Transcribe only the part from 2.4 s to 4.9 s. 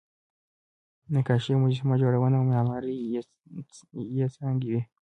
معماري یې څانګې وې.